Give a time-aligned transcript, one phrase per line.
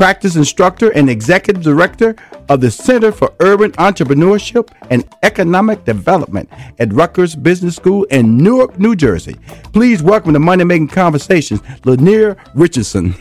[0.00, 2.16] practice instructor and executive director
[2.48, 8.78] of the Center for Urban Entrepreneurship and Economic Development at Rutgers Business School in Newark,
[8.78, 9.36] New Jersey.
[9.74, 13.14] Please welcome to Money Making Conversations, Lyneir Richardson.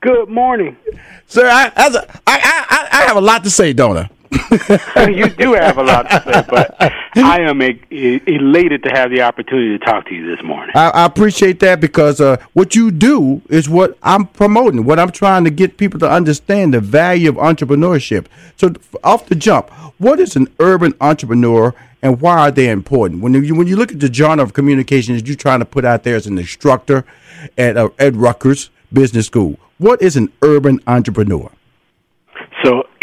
[0.00, 0.76] Good morning.
[1.28, 4.10] Sir, I, I, I, I, have a lot to say, don't I?
[5.08, 6.76] you do have a lot to say, but
[7.16, 10.74] I am a, a, elated to have the opportunity to talk to you this morning.
[10.74, 14.84] I, I appreciate that because uh, what you do is what I'm promoting.
[14.84, 18.26] What I'm trying to get people to understand the value of entrepreneurship.
[18.56, 21.74] So, off the jump, what is an urban entrepreneur?
[22.02, 23.22] And why are they important?
[23.22, 26.02] When you when you look at the genre of communications you're trying to put out
[26.02, 27.04] there as an instructor
[27.56, 31.50] at uh, at Rutgers Business School, what is an urban entrepreneur?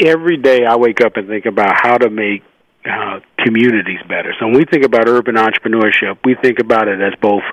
[0.04, 2.44] Every day I wake up and think about how to make
[2.90, 4.34] uh, communities better.
[4.40, 7.44] So when we think about urban entrepreneurship, we think about it as both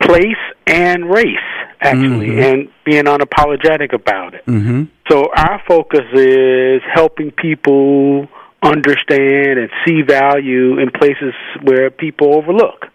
[0.00, 1.36] place and race,
[1.80, 2.40] actually, mm-hmm.
[2.40, 4.46] and being unapologetic about it.
[4.46, 4.84] Mm-hmm.
[5.10, 8.28] So our focus is helping people
[8.62, 12.86] understand and see value in places where people overlook.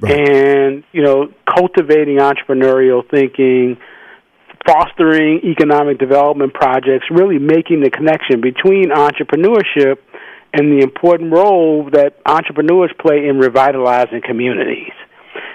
[0.00, 0.28] Right.
[0.28, 3.78] And, you know, cultivating entrepreneurial thinking,
[4.70, 9.98] fostering economic development projects, really making the connection between entrepreneurship
[10.52, 14.92] and the important role that entrepreneurs play in revitalizing communities.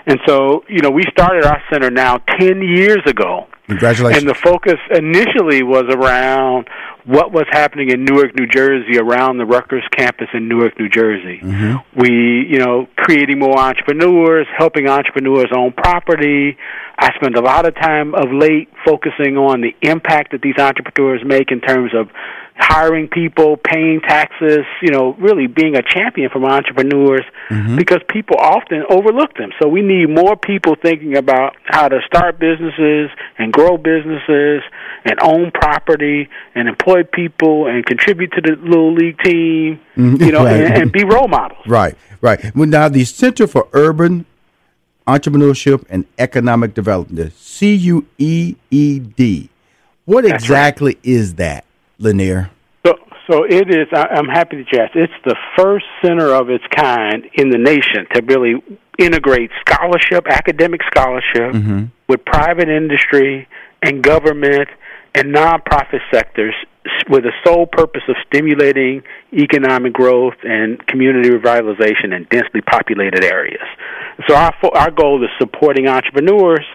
[0.05, 3.47] And so, you know, we started our center now 10 years ago.
[3.67, 4.23] Congratulations.
[4.23, 6.67] And the focus initially was around
[7.05, 11.39] what was happening in Newark, New Jersey, around the Rutgers campus in Newark, New Jersey.
[11.41, 11.99] Mm-hmm.
[11.99, 16.57] We, you know, creating more entrepreneurs, helping entrepreneurs own property.
[16.97, 21.21] I spend a lot of time of late focusing on the impact that these entrepreneurs
[21.25, 22.09] make in terms of
[22.57, 27.75] hiring people, paying taxes, you know, really being a champion for entrepreneurs mm-hmm.
[27.75, 29.51] because people often overlook them.
[29.61, 34.63] So we need more people thinking about how to start businesses and grow businesses
[35.03, 40.23] and own property and employ people and contribute to the little league team, mm-hmm.
[40.23, 40.61] you know, right.
[40.61, 41.65] and, and, be role models.
[41.67, 42.55] Right, right.
[42.55, 44.25] Well, now the Center for Urban
[45.05, 47.31] Entrepreneurship and Economic Development, the
[48.15, 49.49] CUEED.
[50.05, 51.05] What That's exactly right.
[51.05, 51.64] is that?
[51.99, 52.49] Lyneir?
[52.85, 52.95] So,
[53.29, 53.87] so it is.
[53.93, 54.95] I, I'm happy to ask.
[54.95, 58.61] It's the first center of its kind in the nation to really
[58.97, 61.85] integrate scholarship, academic scholarship, mm-hmm.
[62.07, 63.47] with private industry
[63.81, 64.69] and government
[65.13, 66.53] and nonprofit sectors
[67.09, 69.01] with the sole purpose of stimulating
[69.33, 73.65] economic growth and community revitalization in densely populated areas.
[74.27, 76.65] So our our goal is supporting entrepreneurs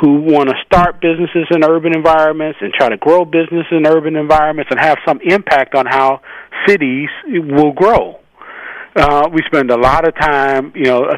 [0.00, 4.16] who want to start businesses in urban environments and try to grow business in urban
[4.16, 6.20] environments and have some impact on how
[6.66, 8.18] cities will grow.
[8.94, 11.12] Uh, we spend a lot of time, you know,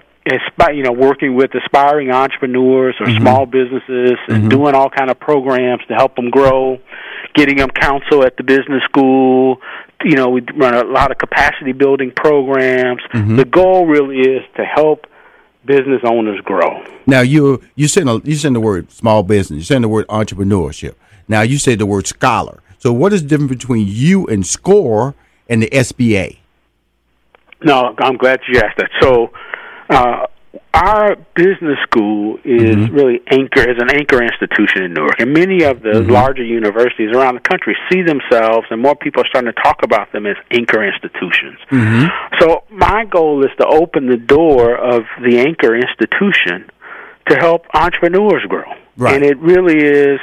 [0.73, 3.23] you know, working with aspiring entrepreneurs or mm-hmm.
[3.23, 4.49] small businesses and mm-hmm.
[4.49, 6.79] doing all kind of programs to help them grow,
[7.35, 9.57] getting them counsel at the business school.
[10.05, 13.01] You know, we run a lot of capacity building programs.
[13.13, 13.37] Mm-hmm.
[13.37, 15.07] The goal really is to help
[15.69, 16.83] business owners grow.
[17.07, 19.59] Now you you said you said the word small business.
[19.59, 20.95] You said the word entrepreneurship.
[21.29, 22.61] Now you say the word scholar.
[22.79, 25.15] So what is the difference between you and SCORE
[25.49, 26.39] and the SBA?
[27.63, 28.91] No, I'm glad you asked that.
[29.03, 29.31] So
[29.91, 30.27] uh,
[30.75, 32.95] our business school is mm-hmm.
[32.95, 36.11] really anchor is an anchor institution in Newark, and many of the mm-hmm.
[36.11, 40.13] larger universities around the country see themselves, and more people are starting to talk about
[40.13, 41.59] them as anchor institutions.
[41.71, 42.07] Mm-hmm.
[42.41, 46.71] So my goal is to open the door of the anchor institution
[47.29, 49.15] to help entrepreneurs grow, right.
[49.15, 50.21] and it really is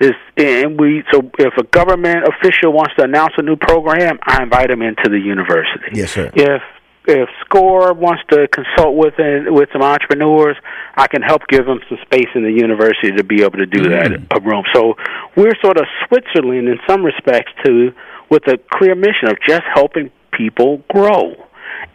[0.00, 4.42] is and we so if a government official wants to announce a new program, I
[4.42, 5.90] invite them into the university.
[5.92, 6.30] Yes, sir.
[6.34, 6.62] If
[7.08, 10.56] if SCORE wants to consult with with some entrepreneurs,
[10.94, 13.80] I can help give them some space in the university to be able to do
[13.80, 14.28] mm-hmm.
[14.28, 14.64] that a room.
[14.74, 14.94] So
[15.34, 17.92] we're sort of Switzerland in some respects too,
[18.30, 21.34] with a clear mission of just helping people grow.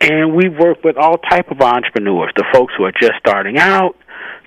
[0.01, 3.95] And we work with all type of entrepreneurs, the folks who are just starting out,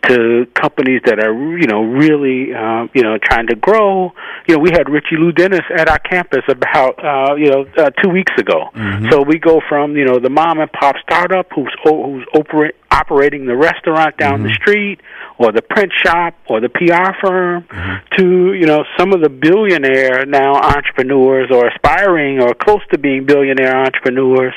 [0.09, 4.13] to companies that are you know really uh, you know trying to grow.
[4.47, 8.11] You know, we had Richelieu Dennis at our campus about uh, you know uh, two
[8.11, 8.71] weeks ago.
[8.75, 9.11] Mm-hmm.
[9.11, 13.47] So we go from you know the mom and pop startup who's who's oper- operating
[13.47, 14.49] the restaurant down mm-hmm.
[14.49, 15.01] the street,
[15.39, 18.17] or the print shop, or the PR firm, mm-hmm.
[18.17, 23.27] to you know some of the billionaire now entrepreneurs or aspiring or close to being
[23.27, 24.55] billionaire entrepreneurs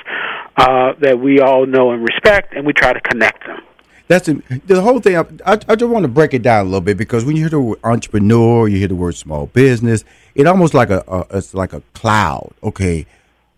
[0.57, 3.59] uh, that we all know and respect, and we try to connect them
[4.09, 5.17] that's the, the whole thing.
[5.17, 7.43] I, I, I, just want to break it down a little bit because when you
[7.43, 10.03] hear the word entrepreneur, you hear the word small business.
[10.33, 12.51] It almost like a, a it's like a cloud.
[12.63, 13.05] Okay,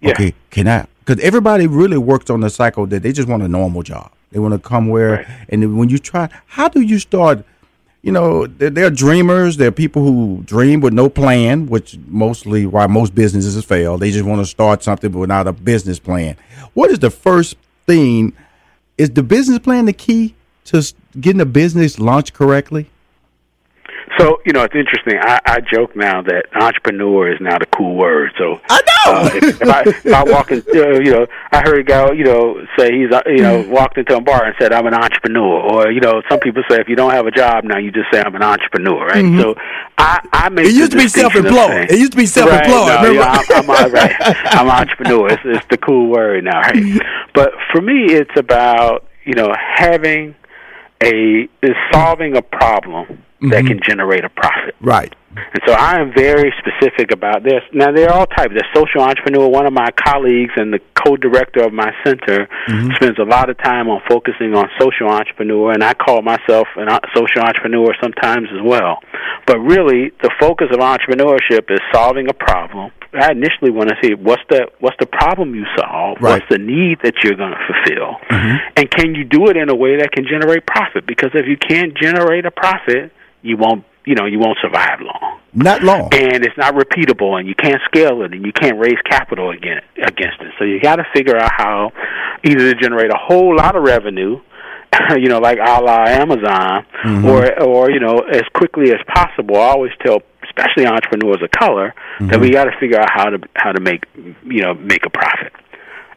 [0.01, 0.11] yeah.
[0.11, 0.87] okay, can I?
[0.99, 4.11] Because everybody really works on the cycle that they just want a normal job.
[4.31, 5.27] They want to come where, right.
[5.47, 7.45] and when you try, how do you start?
[8.01, 9.55] You know, they're, they're dreamers.
[9.55, 13.97] They're people who dream with no plan, which mostly why most businesses fail.
[13.97, 16.35] They just want to start something without a business plan.
[16.73, 17.55] What is the first
[17.85, 18.33] thing?
[18.97, 20.35] Is the business plan the key?
[20.71, 22.89] To getting a business launched correctly?
[24.17, 25.17] So you know, it's interesting.
[25.19, 28.31] I, I joke now that entrepreneur is now the cool word.
[28.37, 29.13] So I know.
[29.13, 32.11] Uh, if, if, I, if I walk in, uh, you know, I heard a guy,
[32.11, 34.93] you know, say he's, uh, you know, walked into a bar and said, "I'm an
[34.93, 37.91] entrepreneur," or you know, some people say if you don't have a job now, you
[37.91, 39.23] just say, "I'm an entrepreneur," right?
[39.23, 39.41] Mm-hmm.
[39.41, 39.55] So
[39.97, 41.89] I, I make it used to be self-employed.
[41.89, 42.89] It used to be self-employed.
[42.89, 44.15] Right, no, yeah, I'm, I'm, right.
[44.19, 45.29] I'm an entrepreneur.
[45.29, 47.01] It's, it's the cool word now, right?
[47.33, 50.35] But for me, it's about you know having
[51.03, 53.49] a is solving a problem mm-hmm.
[53.49, 54.75] that can generate a profit.
[54.81, 55.15] Right.
[55.35, 57.61] And so I am very specific about this.
[57.73, 58.53] Now they're all types.
[58.53, 59.47] There's social entrepreneur.
[59.47, 62.91] One of my colleagues and the co-director of my center mm-hmm.
[62.95, 66.99] spends a lot of time on focusing on social entrepreneur, and I call myself a
[67.15, 68.99] social entrepreneur sometimes as well.
[69.47, 72.91] But really, the focus of entrepreneurship is solving a problem.
[73.13, 76.39] I initially want to see what's the what's the problem you solve, right.
[76.39, 78.55] what's the need that you're going to fulfill, mm-hmm.
[78.77, 81.05] and can you do it in a way that can generate profit?
[81.05, 83.11] Because if you can't generate a profit,
[83.41, 85.39] you won't you know you won't survive long.
[85.53, 86.09] Not long.
[86.13, 89.81] And it's not repeatable, and you can't scale it, and you can't raise capital again
[89.97, 90.53] against it.
[90.57, 91.91] So you got to figure out how
[92.43, 94.39] either to generate a whole lot of revenue,
[95.17, 97.25] you know, like a la Amazon, mm-hmm.
[97.25, 99.57] or or you know as quickly as possible.
[99.57, 102.27] I always tell especially entrepreneurs of color, mm-hmm.
[102.27, 104.03] that we got to figure out how to how to make
[104.43, 105.53] you know make a profit.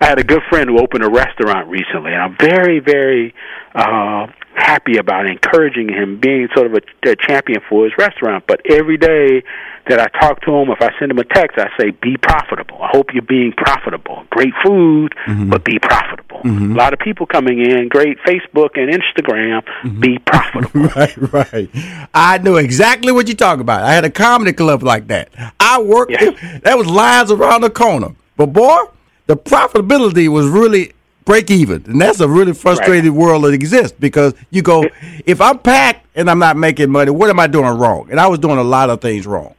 [0.04, 3.34] I had a good friend who opened a restaurant recently, and I'm very, very
[3.74, 8.44] uh, happy about encouraging him being sort of a, a champion for his restaurant.
[8.46, 9.42] But every day
[9.88, 12.82] that I talk to him, if I send him a text, I say, "Be profitable."
[12.82, 14.24] I hope you're being profitable.
[14.28, 15.48] Great food, mm-hmm.
[15.48, 16.42] but be profitable.
[16.42, 16.72] Mm-hmm.
[16.72, 19.62] A lot of people coming in, great Facebook and Instagram.
[19.84, 20.00] Mm-hmm.
[20.00, 20.82] Be profitable.
[20.94, 21.70] right, right.
[22.12, 23.82] I know exactly what you're talking about.
[23.82, 25.30] I had a comedy club like that.
[25.58, 26.12] I worked.
[26.12, 26.60] Yeah.
[26.62, 28.84] That was lines around the corner, but boy,
[29.26, 30.92] the profitability was really
[31.24, 31.84] break even.
[31.86, 33.18] And that's a really frustrated right.
[33.18, 34.84] world that exists because you go,
[35.24, 38.08] if I'm packed and I'm not making money, what am I doing wrong?
[38.10, 39.54] And I was doing a lot of things wrong.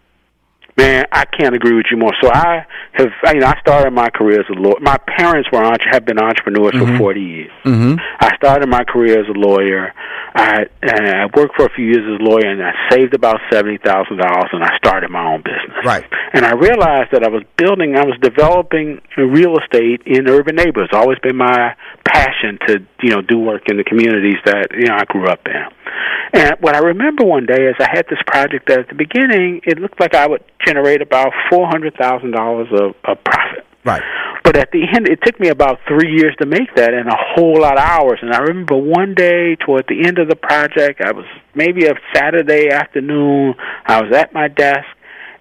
[0.77, 2.11] Man, I can't agree with you more.
[2.21, 4.79] So I have, you know, I started my career as a lawyer.
[4.81, 6.93] My parents were have been entrepreneurs mm-hmm.
[6.93, 7.51] for forty years.
[7.63, 7.95] Mm-hmm.
[8.19, 9.93] I started my career as a lawyer.
[10.35, 13.39] I and I worked for a few years as a lawyer, and I saved about
[13.51, 15.79] seventy thousand dollars, and I started my own business.
[15.85, 16.03] Right.
[16.33, 20.89] And I realized that I was building, I was developing real estate in urban neighborhoods.
[20.91, 24.87] It's always been my passion to, you know, do work in the communities that you
[24.87, 25.65] know I grew up in.
[26.33, 29.61] And what I remember one day is I had this project that at the beginning
[29.63, 33.65] it looked like I would generate about four hundred thousand dollars of profit.
[33.85, 34.01] Right.
[34.43, 37.17] But at the end, it took me about three years to make that, and a
[37.17, 38.19] whole lot of hours.
[38.21, 41.93] And I remember one day toward the end of the project, I was maybe a
[42.13, 43.55] Saturday afternoon.
[43.85, 44.85] I was at my desk,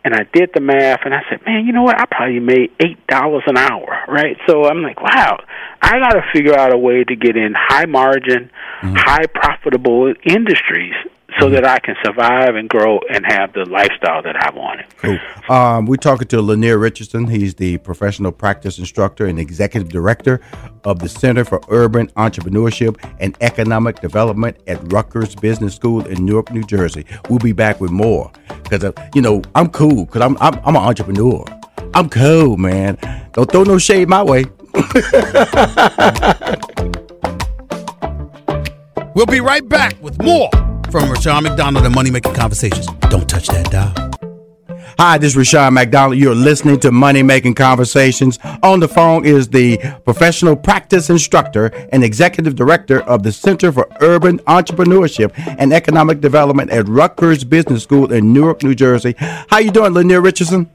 [0.04, 1.98] and I did the math, and I said, "Man, you know what?
[1.98, 5.38] I probably made eight dollars an hour, right?" So I'm like, "Wow,
[5.80, 8.50] I got to figure out a way to get in high margin,
[8.82, 8.94] mm-hmm.
[8.96, 10.94] high profitable industries
[11.40, 14.86] so that I can survive and grow and have the lifestyle that I wanted.
[14.98, 15.18] Cool.
[15.48, 17.26] Um, we're talking to Lyneir Richardson.
[17.26, 20.40] He's the professional practice instructor and executive director
[20.84, 26.52] of the Center for Urban Entrepreneurship and Economic Development at Rutgers Business School in Newark,
[26.52, 27.04] New Jersey.
[27.28, 28.30] We'll be back with more
[28.62, 31.44] because, uh, you know, I'm cool because I'm, I'm, I'm an entrepreneur.
[31.94, 32.98] I'm cool, man.
[33.32, 34.44] Don't throw no shade my way.
[39.14, 40.50] we'll be right back with more
[40.90, 42.86] from Rushion McDonald and Money Making Conversations.
[43.10, 43.92] Don't touch that dial.
[44.96, 46.18] Hi, this is Rushion McDonald.
[46.18, 48.38] You're listening to Money Making Conversations.
[48.62, 53.88] On the phone is the professional practice instructor and executive director of the Center for
[54.00, 59.16] Urban Entrepreneurship and Economic Development at Rutgers Business School in Newark, New Jersey.
[59.18, 60.70] How you doing, Lyneir Richardson?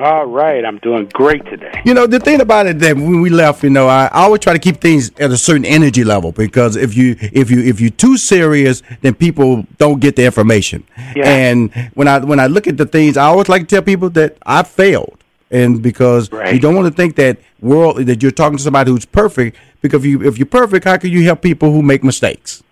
[0.00, 1.82] All right, I'm doing great today.
[1.84, 4.40] You know, the thing about it that when we left, you know, I, I always
[4.40, 7.82] try to keep things at a certain energy level because if you if you if
[7.82, 10.84] you're too serious, then people don't get the information.
[11.14, 11.28] Yeah.
[11.28, 14.08] And when I when I look at the things, I always like to tell people
[14.10, 16.54] that I failed, and because right.
[16.54, 19.58] you don't want to think that world that you're talking to somebody who's perfect.
[19.82, 22.62] Because if you if you're perfect, how can you help people who make mistakes?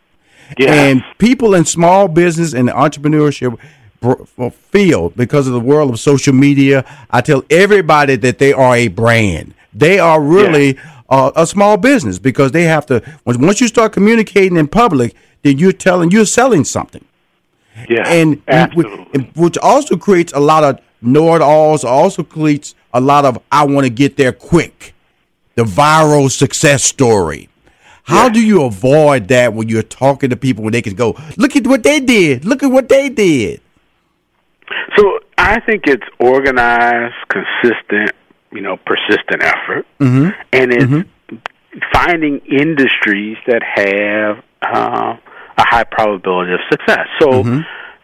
[0.57, 0.73] Yeah.
[0.73, 3.59] And people in small business and entrepreneurship
[4.71, 6.85] field because of the world of social media.
[7.11, 9.55] I tell everybody that they are a brand.
[9.75, 11.03] They are really yeah.
[11.09, 13.03] uh, a small business because they have to.
[13.25, 17.05] Once you start communicating in public, then you're telling you're selling something.
[17.89, 18.43] Yeah, and
[19.37, 21.85] which also creates a lot of know-it-alls.
[21.85, 24.95] Also creates a lot of I want to get there quick,
[25.55, 27.49] the viral success story.
[28.03, 28.33] How yeah.
[28.33, 31.67] do you avoid that when you're talking to people when they can go, look at
[31.67, 33.61] what they did, look at what they did?
[34.97, 38.13] So I think it's organized, consistent,
[38.53, 40.31] you know, persistent effort, mm-hmm.
[40.53, 41.39] and it's mm-hmm.
[41.93, 45.17] finding industries that have uh,
[45.57, 47.07] a high probability of success.
[47.21, 47.29] So.
[47.29, 47.61] Mm-hmm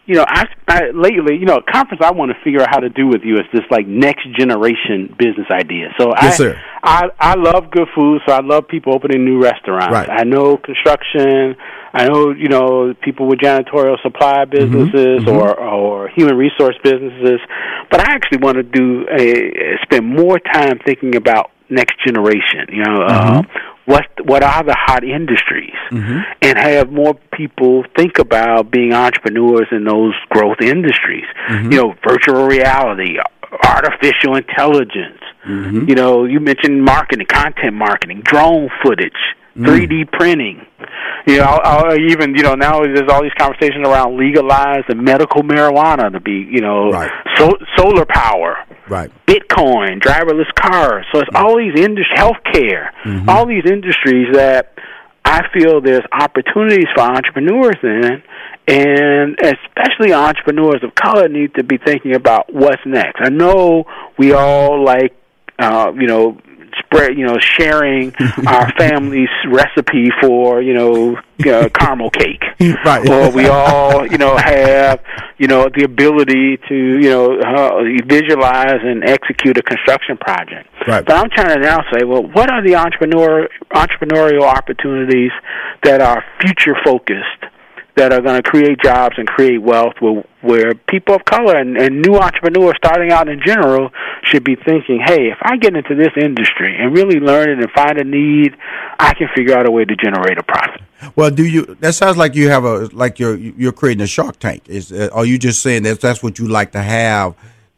[0.07, 2.79] you know, I, I lately, you know, a conference I want to figure out how
[2.79, 5.89] to do with you is this like next generation business idea.
[5.97, 6.61] So yes, I, sir.
[6.85, 9.91] I, I love good food, so I love people opening new restaurants.
[9.91, 10.09] Right.
[10.09, 11.55] I know construction.
[11.93, 14.51] I know, you know, people with janitorial supply mm-hmm.
[14.51, 15.29] businesses mm-hmm.
[15.29, 17.39] or or human resource businesses,
[17.89, 22.67] but I actually want to do a spend more time thinking about next generation.
[22.69, 23.37] You know, mm-hmm.
[23.39, 23.41] uh,
[23.85, 26.19] what what are the hot industries, mm-hmm.
[26.41, 31.25] and have more people think about being entrepreneurs in those growth industries.
[31.47, 31.71] Mm-hmm.
[31.71, 33.17] You know, virtual reality,
[33.63, 35.21] artificial intelligence.
[35.47, 35.89] Mm-hmm.
[35.89, 39.13] You know, you mentioned marketing, content marketing, drone footage.
[39.57, 40.11] 3D mm.
[40.11, 40.65] printing.
[41.27, 45.01] You know, I'll, I'll even you know now there's all these conversations around legalized and
[45.01, 47.09] medical marijuana to be you know right.
[47.37, 48.57] so, solar power,
[48.89, 49.09] right?
[49.25, 51.05] Bitcoin, driverless cars.
[51.13, 51.43] So it's right.
[51.43, 53.29] all these industries, healthcare, mm-hmm.
[53.29, 54.73] all these industries that
[55.25, 58.21] I feel there's opportunities for entrepreneurs in,
[58.67, 63.17] and especially entrepreneurs of color need to be thinking about what's next.
[63.19, 63.85] I know
[64.19, 65.13] we all like,
[65.57, 66.37] uh, you know,
[66.79, 68.13] spread, you know, sharing
[68.47, 72.43] our family's recipe for, you know, uh, caramel cake.
[72.85, 73.07] Right.
[73.09, 75.01] Or we all, you know, have,
[75.37, 80.69] you know, the ability to, you know, uh, visualize and execute a construction project.
[80.87, 81.03] Right.
[81.03, 85.31] But I'm trying to now say, well, what are the entrepreneur entrepreneurial opportunities
[85.83, 87.45] that are future focused?
[87.95, 91.77] That are going to create jobs and create wealth where, where people of color and,
[91.77, 93.89] and new entrepreneurs starting out in general
[94.23, 97.71] should be thinking, hey, if I get into this industry and really learn it and
[97.71, 98.55] find a need,
[98.99, 100.81] I can figure out a way to generate a profit.
[101.15, 101.75] Well, do you?
[101.79, 104.67] That sounds like you have a like you're you're creating a Shark Tank.
[104.67, 107.35] Is uh, are you just saying that that's what you like to have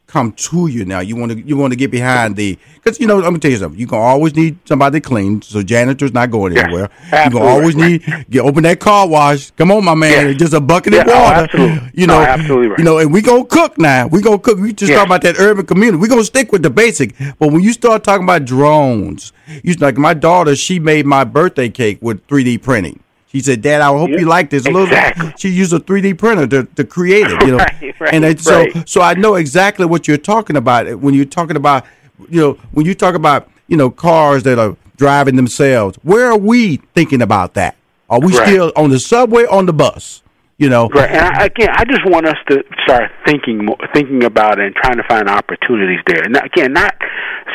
[0.07, 0.99] come to you now?
[1.01, 3.51] You want to you want to get behind the because you know let me tell
[3.51, 3.79] you something.
[3.79, 6.89] You can always need somebody to clean, so janitor's not going Yeah, anywhere.
[7.11, 9.51] You can always need get open that car wash.
[9.51, 10.33] Come on, my man, Yeah.
[10.33, 11.35] just a bucket of Yeah, oh, water.
[11.43, 11.91] absolutely.
[11.93, 12.79] You No, know, absolutely right.
[12.79, 14.07] You know, and we gonna cook now.
[14.07, 14.57] We gonna cook.
[14.59, 14.97] We just Yeah.
[14.97, 15.97] talk about that urban community.
[15.97, 17.13] We gonna stick with the basic.
[17.39, 19.33] But when you start talking about drones,
[19.63, 20.55] you like my daughter.
[20.55, 22.99] She made my birthday cake with 3D printing.
[23.38, 25.34] She said, "Dad, I hope Yeah, you like this." A little exactly.
[25.38, 27.58] she used a 3D printer to, to create it, you know.
[27.58, 28.89] Right, right, and so right.
[28.89, 31.86] so I know exactly what you're talking about when you're talking about
[32.29, 35.98] you know when you talk about you know cars that are driving themselves.
[36.01, 37.75] Where are we thinking about that?
[38.10, 40.24] Are we still on the subway on the bus?
[40.59, 44.23] You know, Right, and I, again, I just want us to start thinking more, thinking
[44.23, 46.23] about it and trying to find opportunities there.
[46.23, 46.95] And again, not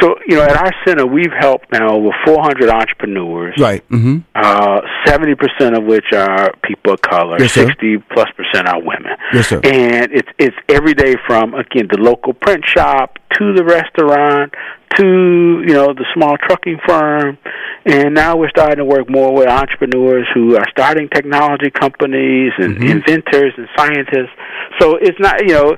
[0.01, 3.55] so you know, at our center, we've helped now over 400 entrepreneurs.
[3.59, 3.87] right?
[3.89, 4.19] Mm-hmm.
[4.37, 7.39] Uh, Seventy percent of which are people of color.
[7.41, 7.67] Yes, sir.
[7.67, 9.17] Sixty plus percent are women.
[9.33, 9.61] Yes, sir.
[9.65, 14.55] And it's it's every day from again the local print shop to the restaurant
[14.97, 17.39] to you know the small trucking firm,
[17.85, 22.73] and now we're starting to work more with entrepreneurs who are starting technology companies and
[22.73, 22.89] Mm-hmm.
[22.89, 24.33] inventors and scientists.
[24.81, 25.77] So it's not you know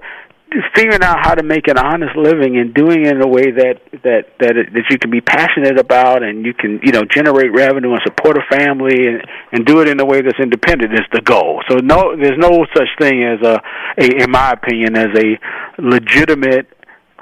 [0.74, 3.80] figuring out how to make an honest living and doing it in a way that
[4.04, 7.52] that that it, that you can be passionate about and you can you know generate
[7.52, 11.06] revenue and support a family and and do it in a way that's independent is
[11.12, 11.62] the goal.
[11.68, 13.60] So no, there's no such thing as a,
[13.98, 15.38] a in my opinion, as a
[15.78, 16.68] legitimate,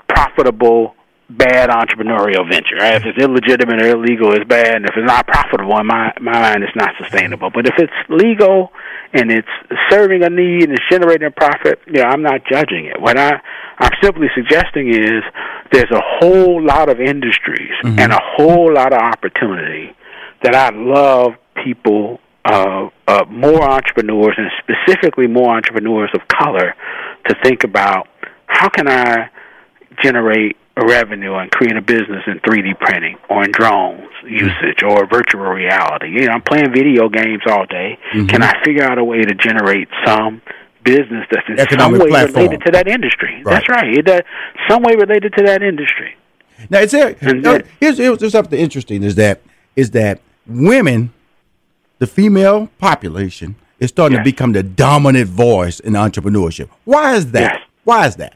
[0.08, 0.94] profitable.
[1.38, 2.76] Bad entrepreneurial venture.
[2.78, 2.94] Right?
[2.94, 4.76] If it's illegitimate or illegal, it's bad.
[4.76, 7.50] And if it's not profitable, in my my mind, it's not sustainable.
[7.50, 8.70] But if it's legal
[9.12, 9.48] and it's
[9.90, 13.00] serving a need and it's generating a profit, you know, I'm not judging it.
[13.00, 13.40] What I
[13.78, 15.22] I'm simply suggesting is
[15.72, 19.94] there's a whole lot of industries and a whole lot of opportunity
[20.42, 21.32] that I love
[21.64, 26.74] people, uh, uh, more entrepreneurs and specifically more entrepreneurs of color
[27.26, 28.08] to think about
[28.46, 29.30] how can I
[30.02, 35.42] generate revenue and create a business in 3D printing or in drones usage or virtual
[35.42, 36.08] reality.
[36.08, 37.98] You know, I'm playing video games all day.
[38.12, 40.40] Can I figure out a way to generate some
[40.84, 42.44] business that's in Economic some way platform.
[42.44, 43.42] related to that industry?
[43.44, 43.54] Right.
[43.54, 43.98] That's right.
[43.98, 44.20] It, uh,
[44.68, 46.16] some way related to that industry.
[46.70, 47.16] Now, is there?
[47.20, 49.42] And no, then- here's, here's something interesting: is that
[49.76, 51.12] is that women,
[51.98, 56.68] the female population, is starting to become the dominant voice in entrepreneurship.
[56.84, 57.54] Why is that?
[57.54, 57.62] Yes.
[57.84, 58.34] Why is that?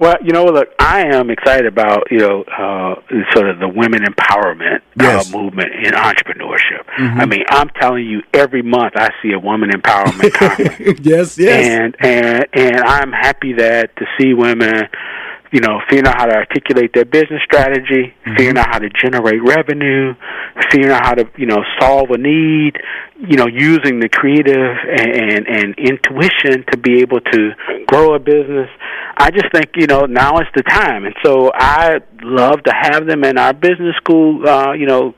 [0.00, 2.94] Well, you know, look, I am excited about you know uh,
[3.34, 5.32] sort of the women empowerment Yes.
[5.32, 6.84] uh, movement in entrepreneurship.
[6.96, 11.00] I mean, I'm telling you, every month I see a woman empowerment conference.
[11.02, 11.66] yes, yes.
[11.66, 14.88] and and and I'm happy that to see women,
[15.50, 19.42] you know, figuring out how to articulate their business strategy, figuring out how to generate
[19.42, 20.14] revenue,
[20.70, 22.76] figuring out how to you know solve a need,
[23.16, 27.50] you know, using the creative and and, and intuition to be able to
[27.86, 28.68] grow a business.
[29.16, 33.06] I just think you know now is the time, and so I love to have
[33.06, 35.14] them in our business school, uh, you know,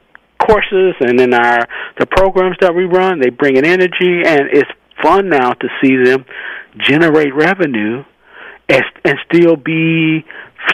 [0.47, 1.67] courses and in our
[1.99, 3.21] the programs that we run.
[3.21, 4.71] They bring an energy, and it's
[5.03, 6.25] fun now to see them
[6.79, 8.05] generate revenue
[8.71, 10.25] and, and still be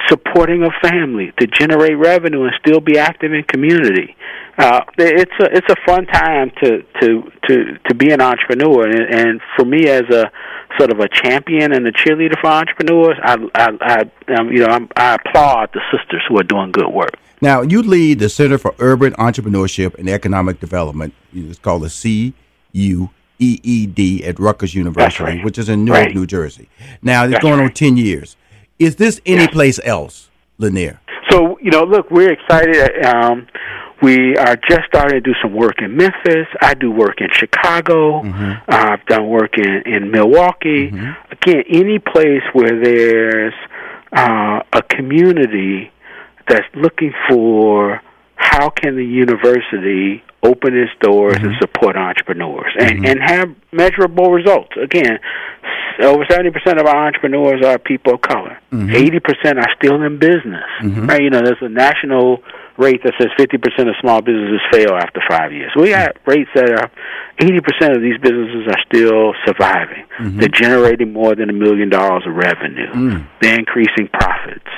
[0.08, 4.16] supporting a family to generate revenue and still be active in community.
[4.58, 9.14] Uh, it's a it's a fun time to to to to be an entrepreneur, and,
[9.14, 10.30] and for me as a
[10.78, 14.00] sort of a champion and a cheerleader for entrepreneurs, I I, I
[14.34, 17.12] um, you know I'm, I applaud the sisters who are doing good work.
[17.42, 21.12] Now, you lead the Center for Urban Entrepreneurship and Economic Development.
[21.34, 21.90] It's called the
[23.38, 25.44] CUEED at Rutgers University, right.
[25.44, 26.14] which is in Newark, Right.
[26.14, 26.68] New Jersey.
[27.02, 28.36] Now, it's That's going on 10 years.
[28.78, 30.28] Is this any place else,
[30.60, 30.98] Lyneir?
[31.30, 33.04] So you know, look, we're excited.
[33.04, 33.46] Um,
[34.02, 36.46] we are just starting to do some work in Memphis.
[36.60, 38.22] I do work in Chicago.
[38.22, 38.70] Mm-hmm.
[38.70, 40.88] Uh, I've done work in in Milwaukee.
[41.30, 43.54] Again, any place where there's
[44.12, 45.90] uh, a community
[46.48, 48.00] that's looking for
[48.46, 51.60] how can the university open its doors and mm-hmm.
[51.60, 53.06] support entrepreneurs and, mm-hmm.
[53.06, 54.70] and have measurable results.
[54.80, 55.18] Again,
[56.00, 58.58] over 70% of our entrepreneurs are people of color.
[58.72, 58.94] Mm-hmm.
[58.94, 60.68] 80% are still in business.
[61.08, 61.22] Right?
[61.22, 62.42] You know, there's a national
[62.78, 65.72] rate that says 50% of small businesses fail after five years.
[65.74, 66.90] We got rates that are
[67.40, 70.04] 80% of these businesses are still surviving.
[70.20, 70.38] Mm-hmm.
[70.40, 72.92] They're generating more than a million dollars of revenue.
[72.92, 73.28] Mm.
[73.40, 74.68] They're increasing profits.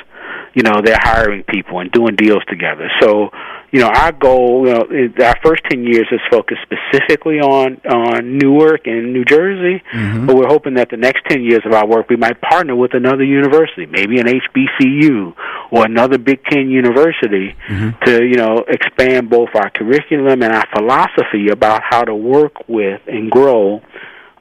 [0.53, 2.89] You know, they're hiring people and doing deals together.
[3.01, 3.29] So,
[3.71, 7.79] you know, our goal, you know, is our first 10 years is focused specifically on
[7.85, 10.25] on Newark and New Jersey, Mm-hmm.
[10.27, 12.93] but we're hoping that the next 10 years of our work we might partner with
[12.93, 15.33] another university, maybe an HBCU
[15.71, 18.03] or another Big 10 university Mm-hmm.
[18.05, 23.01] to, you know, expand both our curriculum and our philosophy about how to work with
[23.07, 23.81] and grow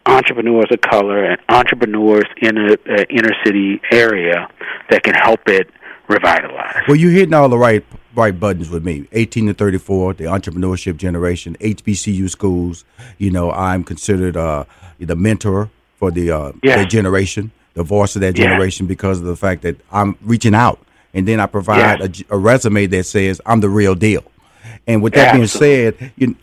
[0.07, 4.49] entrepreneurs of color and entrepreneurs in a, a inner city area
[4.91, 5.69] that can help it
[6.09, 6.85] revitalize.
[6.89, 9.07] Well, you're hitting all the right right buttons with me.
[9.13, 12.85] 18 to 34, the entrepreneurship generation, HBCU schools.
[13.19, 14.65] You know, I'm considered uh,
[14.99, 16.77] the mentor for the uh, Yeah.
[16.77, 18.49] that generation, the voice of that Yeah.
[18.49, 20.81] generation, because of the fact that I'm reaching out,
[21.15, 22.07] and then I provide Yeah.
[22.31, 24.25] a, a resume that says I'm the real deal.
[24.87, 25.99] And with that being Absolutely.
[25.99, 26.35] said, you,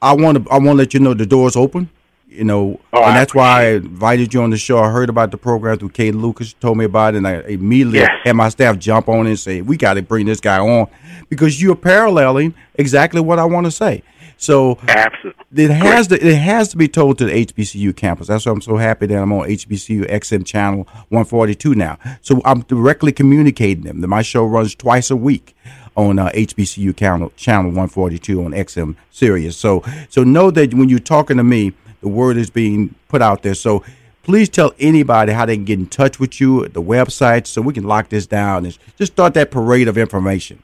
[0.00, 1.90] I want to I want to let you know the door's open.
[2.32, 4.78] You know, Oh, and that's why I invited you on the show.
[4.78, 7.98] I heard about the program through Kate Lucas, told me about it, and I immediately
[8.00, 8.10] Yes.
[8.24, 10.86] had my staff jump on it and say, "We got to bring this guy on,"
[11.28, 14.02] because you're paralleling exactly what I want to say.
[14.38, 15.64] So Absolutely.
[15.64, 18.26] it has to it has to be told to the HBCU campus.
[18.28, 21.98] That's why I'm so happy that I'm on HBCU XM channel 142 now.
[22.22, 24.00] So I'm directly communicating them.
[24.00, 25.54] That my show runs twice a week
[25.96, 29.56] on uh, HBCU channel channel 142 on XM Sirius.
[29.56, 33.42] So so know that when you're talking to me, the word is being put out
[33.42, 33.54] there.
[33.54, 33.82] So
[34.22, 37.62] please tell anybody how they can get in touch with you, at the website, so
[37.62, 40.62] we can lock this down and just start that parade of information.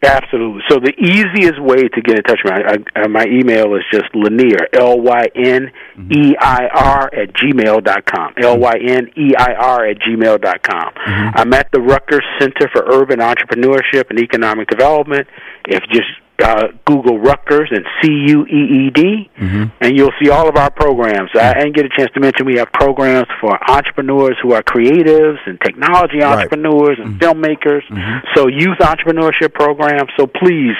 [0.00, 0.62] Absolutely.
[0.68, 3.82] So the easiest way to get in touch with me, I, I, my email is
[3.92, 5.72] just Lyneir, L Y N
[6.08, 8.32] E I R at gmail dot com.
[8.40, 10.92] L Y N E I R at gmail dot com.
[10.94, 11.38] Mm-hmm.
[11.38, 15.26] I'm at the Rutgers Center for Urban Entrepreneurship and Economic Development.
[15.66, 16.10] If you just
[16.42, 19.30] uh, Google Rutgers and C U E E D,
[19.80, 21.30] and you'll see all of our programs.
[21.34, 25.38] I didn't get a chance to mention we have programs for entrepreneurs who are creatives
[25.46, 26.36] and technology Right.
[26.36, 27.82] entrepreneurs and filmmakers.
[28.34, 30.10] So youth entrepreneurship programs.
[30.16, 30.76] So please,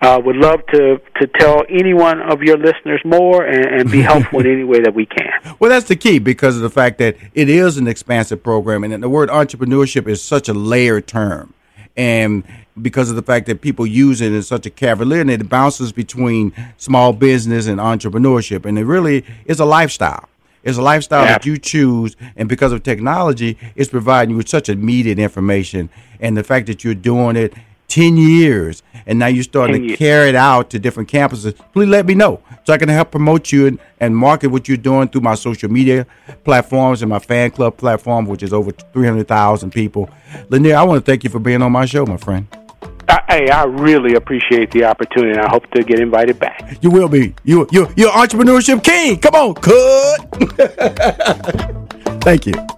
[0.00, 4.40] uh, would love to to tell anyone of your listeners more and, and be helpful
[4.40, 5.30] in any way that we can.
[5.58, 9.02] Well, that's the key because of the fact that it is an expansive program, and
[9.02, 11.54] the word entrepreneurship is such a layered term,
[11.98, 12.44] and
[12.80, 15.90] because of the fact that people use it in such a cavalier, and it bounces
[15.92, 20.28] between small business and entrepreneurship, and it really is a lifestyle.
[20.62, 21.32] It's a lifestyle Yeah.
[21.32, 26.36] that you choose, and because of technology, it's providing you with such immediate information, and
[26.36, 27.52] the fact that you're doing it.
[27.88, 32.04] 10 years and now you're starting to carry it out to different campuses please let
[32.04, 35.22] me know so i can help promote you and, and market what you're doing through
[35.22, 36.06] my social media
[36.44, 40.08] platforms and my fan club platform which is over 300000 people.
[40.50, 42.46] Lyneir i want to thank you for being on my show my friend.
[43.08, 45.30] I, hey, I really appreciate the opportunity.
[45.30, 46.76] and I hope to get invited back.
[46.82, 47.34] you will be.
[47.42, 49.18] You you you're entrepreneurship king.
[49.18, 50.28] Come on cut.
[52.22, 52.77] Thank you